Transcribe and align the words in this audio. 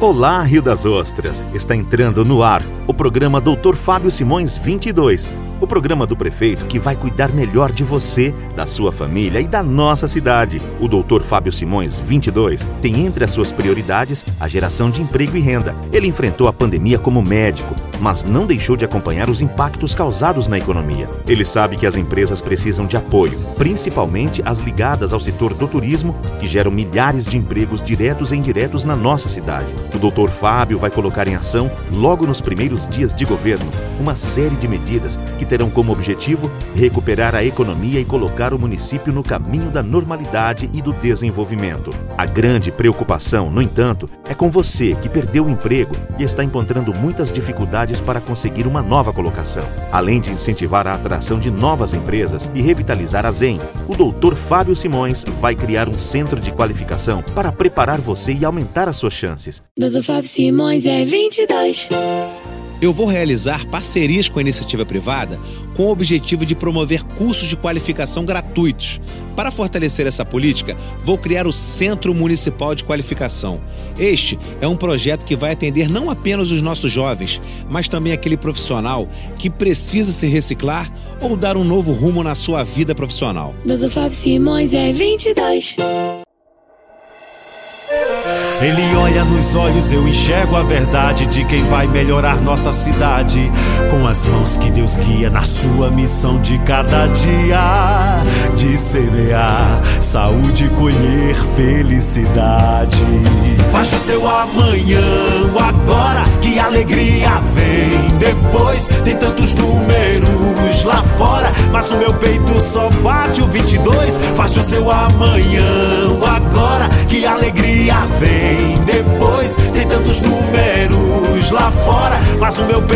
Olá, 0.00 0.42
Rio 0.42 0.62
das 0.62 0.86
Ostras! 0.86 1.44
Está 1.52 1.76
entrando 1.76 2.24
no 2.24 2.42
ar 2.42 2.62
o 2.86 2.94
programa 2.94 3.38
Doutor 3.38 3.76
Fábio 3.76 4.10
Simões 4.10 4.56
22, 4.56 5.28
o 5.60 5.66
programa 5.66 6.06
do 6.06 6.16
prefeito 6.16 6.64
que 6.64 6.78
vai 6.78 6.96
cuidar 6.96 7.30
melhor 7.30 7.70
de 7.70 7.84
você, 7.84 8.34
da 8.56 8.64
sua 8.64 8.92
família 8.92 9.42
e 9.42 9.46
da 9.46 9.62
nossa 9.62 10.08
cidade. 10.08 10.58
O 10.80 10.88
Doutor 10.88 11.22
Fábio 11.22 11.52
Simões 11.52 12.00
22 12.00 12.66
tem 12.80 13.04
entre 13.04 13.24
as 13.24 13.30
suas 13.30 13.52
prioridades 13.52 14.24
a 14.40 14.48
geração 14.48 14.88
de 14.88 15.02
emprego 15.02 15.36
e 15.36 15.40
renda. 15.40 15.74
Ele 15.92 16.08
enfrentou 16.08 16.48
a 16.48 16.52
pandemia 16.52 16.98
como 16.98 17.20
médico, 17.20 17.74
mas 18.00 18.24
não 18.24 18.46
deixou 18.46 18.76
de 18.76 18.84
acompanhar 18.84 19.28
os 19.28 19.42
impactos 19.42 19.94
causados 19.94 20.48
na 20.48 20.58
economia. 20.58 21.08
Ele 21.28 21.44
sabe 21.44 21.76
que 21.76 21.86
as 21.86 21.96
empresas 21.96 22.40
precisam 22.40 22.86
de 22.86 22.96
apoio, 22.96 23.38
principalmente 23.56 24.42
as 24.44 24.58
ligadas 24.58 25.12
ao 25.12 25.20
setor 25.20 25.54
do 25.54 25.68
turismo, 25.68 26.16
que 26.40 26.46
geram 26.46 26.70
milhares 26.70 27.26
de 27.26 27.36
empregos 27.36 27.82
diretos 27.82 28.32
e 28.32 28.36
indiretos 28.36 28.84
na 28.84 28.96
nossa 28.96 29.28
cidade. 29.28 29.68
O 29.94 29.98
Doutor 29.98 30.30
Fábio 30.30 30.78
vai 30.78 30.90
colocar 30.90 31.28
em 31.28 31.34
ação, 31.34 31.70
logo 31.94 32.26
nos 32.26 32.40
primeiros 32.40 32.88
dias 32.88 33.14
de 33.14 33.24
governo, 33.24 33.70
uma 33.98 34.16
série 34.16 34.56
de 34.56 34.66
medidas 34.66 35.18
que 35.38 35.44
terão 35.44 35.68
como 35.70 35.92
objetivo 35.92 36.50
recuperar 36.74 37.34
a 37.34 37.44
economia 37.44 38.00
e 38.00 38.04
colocar 38.04 38.54
o 38.54 38.58
município 38.58 39.12
no 39.12 39.22
caminho 39.22 39.70
da 39.70 39.82
normalidade 39.82 40.70
e 40.72 40.80
do 40.80 40.92
desenvolvimento. 40.92 41.92
A 42.16 42.26
grande 42.26 42.70
preocupação, 42.70 43.50
no 43.50 43.60
entanto, 43.60 44.08
é 44.28 44.34
com 44.34 44.50
você 44.50 44.94
que 44.94 45.08
perdeu 45.08 45.44
o 45.44 45.50
emprego 45.50 45.96
e 46.18 46.22
está 46.22 46.44
encontrando 46.44 46.94
muitas 46.94 47.30
dificuldades 47.30 47.89
para 47.98 48.20
conseguir 48.20 48.66
uma 48.66 48.82
nova 48.82 49.12
colocação. 49.12 49.64
Além 49.90 50.20
de 50.20 50.30
incentivar 50.30 50.86
a 50.86 50.94
atração 50.94 51.38
de 51.38 51.50
novas 51.50 51.94
empresas 51.94 52.48
e 52.54 52.60
revitalizar 52.60 53.26
a 53.26 53.30
ZEM, 53.30 53.58
o 53.88 53.96
Dr. 53.96 54.34
Fábio 54.34 54.76
Simões 54.76 55.24
vai 55.40 55.56
criar 55.56 55.88
um 55.88 55.98
centro 55.98 56.38
de 56.38 56.52
qualificação 56.52 57.22
para 57.34 57.50
preparar 57.50 58.00
você 58.00 58.32
e 58.32 58.44
aumentar 58.44 58.88
as 58.88 58.98
suas 58.98 59.14
chances. 59.14 59.62
Doutor 59.76 60.02
Fábio 60.02 60.28
Simões 60.28 60.86
é 60.86 61.04
22 61.04 61.88
eu 62.80 62.92
vou 62.92 63.06
realizar 63.06 63.66
parcerias 63.66 64.28
com 64.28 64.38
a 64.38 64.42
iniciativa 64.42 64.86
privada 64.86 65.38
com 65.76 65.86
o 65.86 65.90
objetivo 65.90 66.44
de 66.44 66.54
promover 66.54 67.02
cursos 67.02 67.48
de 67.48 67.56
qualificação 67.56 68.24
gratuitos. 68.24 69.00
Para 69.34 69.50
fortalecer 69.50 70.06
essa 70.06 70.24
política, 70.24 70.76
vou 70.98 71.16
criar 71.16 71.46
o 71.46 71.52
Centro 71.52 72.14
Municipal 72.14 72.74
de 72.74 72.84
Qualificação. 72.84 73.60
Este 73.98 74.38
é 74.60 74.68
um 74.68 74.76
projeto 74.76 75.24
que 75.24 75.36
vai 75.36 75.52
atender 75.52 75.88
não 75.88 76.10
apenas 76.10 76.50
os 76.50 76.60
nossos 76.60 76.92
jovens, 76.92 77.40
mas 77.68 77.88
também 77.88 78.12
aquele 78.12 78.36
profissional 78.36 79.08
que 79.38 79.48
precisa 79.48 80.12
se 80.12 80.26
reciclar 80.26 80.92
ou 81.20 81.36
dar 81.36 81.56
um 81.56 81.64
novo 81.64 81.92
rumo 81.92 82.22
na 82.22 82.34
sua 82.34 82.62
vida 82.62 82.94
profissional. 82.94 83.54
Doutor 83.64 83.90
Fábio 83.90 84.14
Simões 84.14 84.74
é 84.74 84.92
22. 84.92 85.76
Ele 88.62 88.94
olha 88.96 89.24
nos 89.24 89.54
olhos, 89.54 89.90
eu 89.90 90.06
enxergo 90.06 90.54
a 90.54 90.62
verdade 90.62 91.26
de 91.26 91.44
quem 91.46 91.64
vai 91.64 91.86
melhorar 91.86 92.42
nossa 92.42 92.70
cidade. 92.72 93.50
Com 93.90 94.06
as 94.06 94.26
mãos 94.26 94.58
que 94.58 94.70
Deus 94.70 94.98
guia 94.98 95.30
na 95.30 95.42
sua 95.42 95.90
missão 95.90 96.38
de 96.42 96.58
cada 96.58 97.06
dia. 97.06 98.22
De 98.54 98.76
semear 98.76 99.80
saúde, 99.98 100.68
colher 100.70 101.34
felicidade. 101.56 103.06
Faz 103.70 103.94
o 103.94 103.98
seu 103.98 104.28
amanhã, 104.28 105.00
agora 105.56 106.24
que 106.42 106.58
alegria 106.58 107.30
vem. 107.54 108.18
Depois 108.18 108.88
tem 109.04 109.16
tantos 109.16 109.54
números 109.54 110.84
lá 110.84 111.02
fora, 111.02 111.50
mas 111.72 111.90
o 111.90 111.96
meu 111.96 112.12
peito 112.14 112.60
só 112.60 112.90
bate 113.02 113.40
o 113.40 113.46
22. 113.46 114.18
Faz 114.34 114.54
o 114.56 114.62
seu 114.62 114.90
amanhã, 114.90 115.64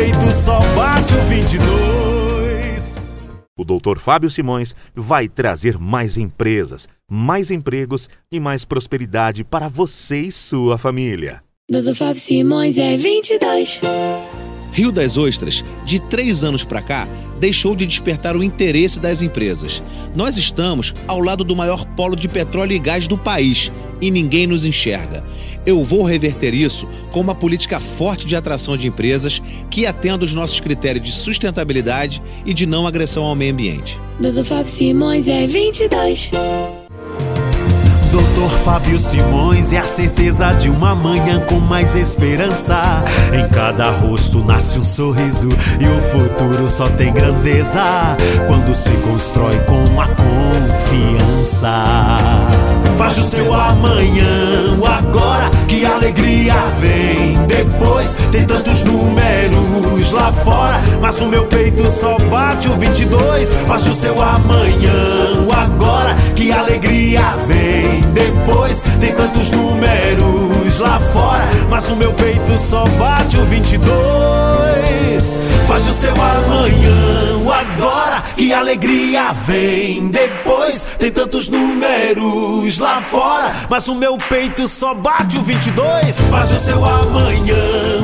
peito 0.05 0.31
só 0.31 0.61
bate 0.75 1.15
o 1.15 1.25
22. 1.25 3.15
O 3.57 3.65
doutor 3.65 3.99
Fábio 3.99 4.29
Simões 4.29 4.77
vai 4.95 5.29
trazer 5.29 5.79
mais 5.79 6.19
empresas, 6.19 6.87
mais 7.09 7.51
empregos 7.51 8.11
e 8.31 8.39
mais 8.39 8.67
prosperidade 8.67 9.43
para 9.45 9.67
você 9.67 10.21
e 10.23 10.33
sua 10.33 10.77
família. 10.77 11.43
Doutor 11.71 11.95
Fábio 11.95 12.21
Simões 12.21 12.77
é 12.77 12.99
22. 12.99 13.81
Rio 14.73 14.93
das 14.93 15.17
Ostras, 15.17 15.65
de 15.87 15.99
três 15.99 16.45
anos 16.45 16.65
para 16.65 16.83
cá, 16.83 17.09
deixou 17.41 17.75
de 17.75 17.87
despertar 17.87 18.37
o 18.37 18.43
interesse 18.43 19.01
das 19.01 19.23
empresas. 19.23 19.83
Nós 20.15 20.37
estamos 20.37 20.93
ao 21.09 21.21
lado 21.21 21.45
do 21.45 21.57
maior 21.57 21.87
polo 21.95 22.15
de 22.17 22.29
petróleo 22.29 22.73
e 22.73 22.79
gás 22.79 23.09
do 23.09 23.17
país 23.17 23.73
e 24.01 24.11
ninguém 24.11 24.47
nos 24.47 24.65
enxerga. 24.65 25.25
Eu 25.67 25.83
vou 25.83 26.03
reverter 26.05 26.53
isso 26.53 26.87
com 27.11 27.21
uma 27.21 27.35
política 27.35 27.81
forte 27.81 28.27
de 28.27 28.37
atração 28.37 28.77
de 28.77 28.87
empresas 28.87 29.41
que 29.71 29.87
atenda 29.87 30.25
os 30.25 30.35
nossos 30.35 30.61
critérios 30.61 31.07
de 31.07 31.13
sustentabilidade 31.13 32.23
e 32.45 32.53
de 32.53 32.67
não 32.67 32.87
agressão 32.87 33.25
ao 33.25 33.35
meio 33.35 33.53
ambiente. 33.53 33.99
Doutor 34.21 34.45
Fábio 34.45 34.69
Simões 34.69 35.27
é 35.27 35.47
22. 35.47 36.33
Doutor 38.15 38.49
Fábio 38.49 38.97
Simões 38.97 39.73
é 39.73 39.79
a 39.79 39.87
certeza 39.89 40.53
de 40.53 40.71
uma 40.71 40.95
manhã 40.95 41.41
com 41.49 41.59
mais 41.59 41.97
esperança. 41.97 43.05
Em 43.33 43.49
cada 43.49 43.91
rosto 43.91 44.39
nasce 44.39 44.79
um 44.79 44.85
sorriso 44.85 45.49
e 45.81 45.85
o 45.85 46.01
futuro 46.01 46.71
só 46.71 46.89
tem 46.91 47.13
grandeza 47.13 47.83
quando 48.47 48.73
se 48.73 48.93
constrói 48.99 49.59
com 49.63 50.01
a 50.01 50.07
confiança. 50.07 51.73
Faz 52.97 53.19
o 53.19 53.23
seu 53.23 53.53
amanhã 53.53 54.79
agora 54.97 55.51
que 55.67 55.85
a 55.85 55.97
alegria 55.97 56.55
vem 56.79 57.37
depois. 57.49 58.17
Tem 58.31 58.45
tantos 58.45 58.85
números 58.85 60.13
lá 60.13 60.31
fora, 60.31 60.81
mas 61.01 61.21
o 61.21 61.27
meu 61.27 61.47
peito 61.47 61.91
só 61.91 62.17
bate 62.31 62.69
o 62.69 62.77
22. 62.77 63.53
Faz 63.67 63.89
o 63.89 63.93
seu 63.93 64.23
amanhã 64.23 64.93
agora 65.51 66.04
que 66.35 66.53
alegria 66.53 67.23
vem 67.47 68.01
depois. 68.13 68.83
Tem 69.01 69.15
tantos 69.15 69.51
números 69.51 70.79
lá 70.81 70.99
fora, 71.01 71.45
mas 71.71 71.89
o 71.91 71.97
meu 71.97 72.13
peito 72.13 72.59
só 72.59 72.87
bate 72.87 73.37
o 73.37 73.45
22. 73.45 75.39
Faz 75.67 75.87
o 75.89 75.93
seu 75.93 76.13
amanhã 76.13 77.25
agora 77.55 78.23
que 78.37 78.53
alegria 78.53 79.33
vem 79.33 80.09
depois. 80.09 80.85
Tem 80.99 81.11
tantos 81.11 81.49
números 81.49 82.79
lá 82.79 83.01
fora, 83.01 83.53
mas 83.69 83.87
o 83.89 83.95
meu 83.95 84.17
peito 84.17 84.69
só 84.69 84.95
bate 84.95 85.37
o 85.39 85.43
22. 85.43 86.21
Faz 86.31 86.53
o 86.53 86.61
seu 86.61 86.85
amanhã 86.85 87.57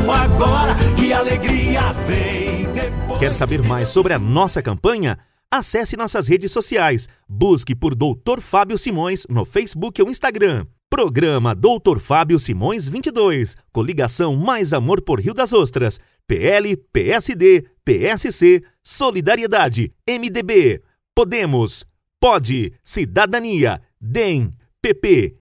agora 0.09 0.75
que 0.97 1.13
alegria 1.13 1.93
vem 2.07 2.67
depois. 2.73 3.19
Quer 3.19 3.35
saber 3.35 3.63
mais 3.63 3.89
sobre 3.89 4.13
a 4.13 4.19
nossa 4.19 4.63
campanha? 4.63 5.19
Acesse 5.53 5.97
nossas 5.97 6.29
redes 6.29 6.53
sociais. 6.53 7.09
Busque 7.29 7.75
por 7.75 7.97
Doutor 7.97 8.41
Fábio 8.41 8.79
Simões 8.79 9.27
no 9.29 9.45
Facebook 9.45 10.01
ou 10.01 10.09
Instagram. 10.09 10.65
Programa 10.89 11.57
Doutor 11.57 11.99
Fábio 11.99 12.39
Simões 12.39 12.89
22. 12.89 13.57
Coligação 13.73 14.37
Mais 14.37 14.73
Amor 14.73 15.03
por 15.03 15.19
Rio 15.19 15.35
das 15.35 15.53
Ostras. 15.53 15.99
PL, 16.25 16.77
PSD, 16.77 17.67
PSC, 17.85 18.63
Solidariedade, 18.81 19.93
MDB. 20.09 20.81
Podemos. 21.17 21.85
Pode. 22.21 22.73
Cidadania. 22.85 23.83
DEM. 24.01 24.53
PP. 24.81 25.35